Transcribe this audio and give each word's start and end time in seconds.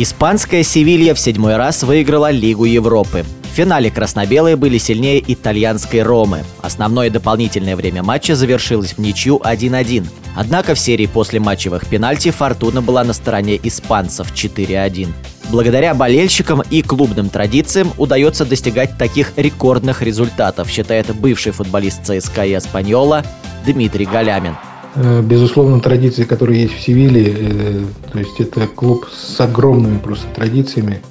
Испанская 0.00 0.62
Севилья 0.62 1.12
в 1.12 1.18
седьмой 1.18 1.56
раз 1.56 1.82
выиграла 1.82 2.30
Лигу 2.30 2.66
Европы. 2.66 3.24
В 3.42 3.56
финале 3.56 3.90
красно-белые 3.90 4.54
были 4.54 4.78
сильнее 4.78 5.20
итальянской 5.26 6.04
Ромы. 6.04 6.44
Основное 6.62 7.10
дополнительное 7.10 7.74
время 7.74 8.04
матча 8.04 8.36
завершилось 8.36 8.92
в 8.92 8.98
ничью 8.98 9.38
1-1. 9.38 10.06
Однако 10.36 10.76
в 10.76 10.78
серии 10.78 11.06
после 11.06 11.40
матчевых 11.40 11.84
пенальти 11.84 12.30
«Фортуна» 12.30 12.80
была 12.80 13.02
на 13.02 13.12
стороне 13.12 13.58
испанцев 13.60 14.32
4-1. 14.32 15.08
Благодаря 15.50 15.94
болельщикам 15.94 16.62
и 16.70 16.82
клубным 16.82 17.28
традициям 17.28 17.92
удается 17.98 18.44
достигать 18.44 18.96
таких 18.98 19.32
рекордных 19.34 20.00
результатов, 20.00 20.70
считает 20.70 21.12
бывший 21.12 21.50
футболист 21.50 22.04
ЦСКА 22.04 22.44
и 22.44 22.52
Аспаньола 22.52 23.24
Дмитрий 23.66 24.06
Галямин. 24.06 24.54
Э, 24.94 25.22
безусловно, 25.22 25.80
традиции, 25.80 26.24
которые 26.24 26.62
есть 26.62 26.74
в 26.74 26.80
Севиле, 26.80 27.34
э, 27.36 27.84
то 28.12 28.18
есть 28.18 28.40
это 28.40 28.66
клуб 28.66 29.06
с 29.12 29.40
огромными 29.40 29.98
просто 29.98 30.26
традициями, 30.34 31.02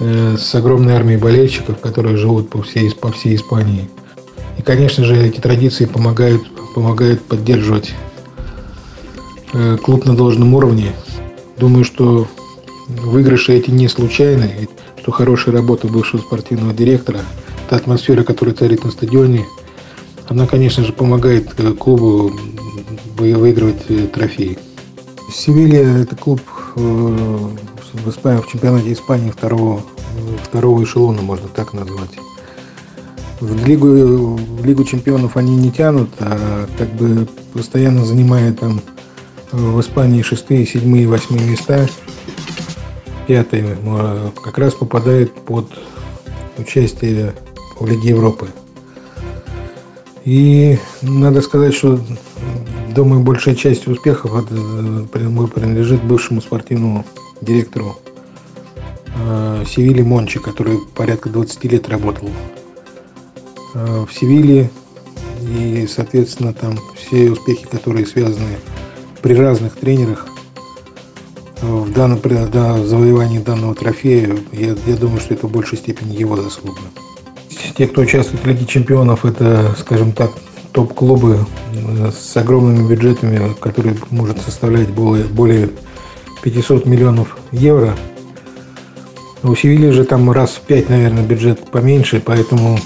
э, 0.00 0.36
с 0.38 0.54
огромной 0.54 0.94
армией 0.94 1.18
болельщиков, 1.18 1.78
которые 1.80 2.16
живут 2.16 2.50
по 2.50 2.62
всей, 2.62 2.90
по 2.94 3.10
всей 3.10 3.36
Испании. 3.36 3.90
И, 4.58 4.62
конечно 4.62 5.04
же, 5.04 5.16
эти 5.16 5.40
традиции 5.40 5.86
помогают, 5.86 6.42
помогают 6.74 7.22
поддерживать 7.22 7.94
клуб 9.82 10.06
на 10.06 10.16
должном 10.16 10.54
уровне. 10.54 10.92
Думаю, 11.58 11.84
что 11.84 12.26
выигрыши 12.88 13.52
эти 13.52 13.70
не 13.70 13.86
случайны, 13.86 14.66
что 14.98 15.12
хорошая 15.12 15.54
работа 15.54 15.88
бывшего 15.88 16.22
спортивного 16.22 16.72
директора, 16.72 17.20
та 17.68 17.76
атмосфера, 17.76 18.22
которая 18.22 18.54
царит 18.54 18.82
на 18.82 18.90
стадионе, 18.90 19.44
она, 20.26 20.46
конечно 20.46 20.84
же, 20.84 20.94
помогает 20.94 21.52
клубу 21.78 22.32
выигрывать 23.30 23.84
э, 23.88 24.06
трофеи. 24.08 24.58
Севилья– 25.32 25.82
это 26.02 26.16
клуб 26.16 26.40
э, 26.76 26.80
в, 26.80 28.08
Испании, 28.08 28.42
в 28.42 28.48
чемпионате 28.48 28.92
Испании 28.92 29.30
второго, 29.30 29.82
второго 30.42 30.82
эшелона, 30.82 31.22
можно 31.22 31.48
так 31.48 31.72
назвать. 31.72 32.10
В 33.40 33.66
лигу, 33.66 34.36
в 34.36 34.64
лигу 34.64 34.84
чемпионов 34.84 35.36
они 35.36 35.56
не 35.56 35.70
тянут, 35.70 36.10
а 36.18 36.66
как 36.76 36.92
бы 36.94 37.28
постоянно 37.52 38.04
занимая 38.04 38.52
там 38.52 38.80
э, 39.52 39.56
в 39.56 39.80
Испании 39.80 40.22
шестые, 40.22 40.66
седьмые, 40.66 41.06
восьмые 41.06 41.48
места, 41.48 41.86
пятые, 43.26 43.78
как 44.42 44.58
раз 44.58 44.74
попадает 44.74 45.32
под 45.32 45.70
участие 46.58 47.34
в 47.78 47.86
Лиге 47.86 48.10
Европы. 48.10 48.48
И 50.24 50.78
надо 51.02 51.40
сказать, 51.40 51.74
что 51.74 51.98
Думаю, 52.94 53.22
большая 53.22 53.54
часть 53.54 53.86
успехов 53.86 54.32
э, 54.50 55.06
принадлежит 55.12 56.02
бывшему 56.02 56.42
спортивному 56.42 57.06
директору 57.40 57.96
э, 59.16 59.64
Севили 59.66 60.02
Мончи, 60.02 60.38
который 60.38 60.78
порядка 60.94 61.30
20 61.30 61.64
лет 61.64 61.88
работал 61.88 62.28
э, 63.74 64.04
в 64.06 64.12
Севиле. 64.12 64.70
И, 65.40 65.88
соответственно, 65.88 66.52
там 66.52 66.78
все 66.94 67.30
успехи, 67.30 67.66
которые 67.66 68.06
связаны 68.06 68.58
при 69.22 69.34
разных 69.34 69.74
тренерах 69.76 70.26
в 71.62 71.90
данном 71.92 72.18
при 72.18 72.34
завоевании 72.34 73.38
данного 73.38 73.74
трофея, 73.74 74.36
я, 74.52 74.76
я 74.86 74.96
думаю, 74.96 75.20
что 75.20 75.32
это 75.32 75.46
в 75.46 75.50
большей 75.50 75.78
степени 75.78 76.14
его 76.14 76.36
заслуга. 76.36 76.80
Те, 77.76 77.86
кто 77.88 78.02
участвует 78.02 78.44
в 78.44 78.46
Лиге 78.46 78.66
чемпионов, 78.66 79.24
это, 79.24 79.74
скажем 79.78 80.12
так, 80.12 80.32
топ-клубы 80.72 81.38
э, 81.74 82.10
с 82.10 82.36
огромными 82.36 82.88
бюджетами, 82.88 83.54
которые 83.60 83.96
может 84.10 84.40
составлять 84.40 84.90
более, 84.90 85.24
более 85.26 85.70
500 86.42 86.86
миллионов 86.86 87.36
евро. 87.52 87.94
У 89.42 89.54
Севильи 89.54 89.90
же 89.90 90.04
там 90.04 90.30
раз 90.30 90.52
в 90.52 90.60
пять, 90.62 90.88
наверное, 90.88 91.24
бюджет 91.24 91.70
поменьше, 91.70 92.22
поэтому 92.24 92.78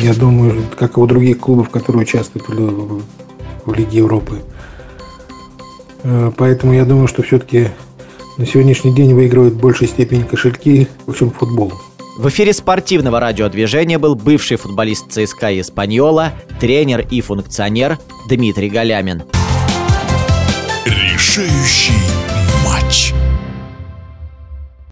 я 0.00 0.14
думаю, 0.14 0.62
как 0.78 0.96
и 0.96 1.00
у 1.00 1.06
других 1.06 1.40
клубов, 1.40 1.70
которые 1.70 2.02
участвуют 2.02 2.48
в, 2.48 3.02
в 3.64 3.74
Лиге 3.74 3.98
Европы. 3.98 4.42
Э, 6.02 6.30
поэтому 6.36 6.72
я 6.72 6.84
думаю, 6.84 7.08
что 7.08 7.22
все-таки 7.22 7.68
на 8.38 8.46
сегодняшний 8.46 8.94
день 8.94 9.14
выигрывают 9.14 9.54
в 9.54 9.60
большей 9.60 9.88
степени 9.88 10.22
кошельки, 10.22 10.88
чем 11.16 11.30
футбол. 11.30 11.72
В 12.16 12.28
эфире 12.28 12.54
спортивного 12.54 13.20
радиодвижения 13.20 13.98
был 13.98 14.14
бывший 14.14 14.56
футболист 14.56 15.12
ЦСКА 15.12 15.60
Испаньола, 15.60 16.32
тренер 16.58 17.06
и 17.10 17.20
функционер 17.20 17.98
Дмитрий 18.26 18.70
Галямин. 18.70 19.24
Решающий 20.86 21.92
матч. 22.64 23.12